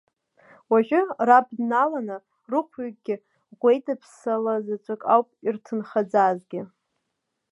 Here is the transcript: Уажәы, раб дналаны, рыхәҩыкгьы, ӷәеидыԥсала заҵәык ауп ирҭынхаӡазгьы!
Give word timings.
Уажәы, 0.71 1.01
раб 1.27 1.47
дналаны, 1.57 2.17
рыхәҩыкгьы, 2.51 3.15
ӷәеидыԥсала 3.59 4.53
заҵәык 4.65 5.01
ауп 5.13 5.27
ирҭынхаӡазгьы! 5.45 6.61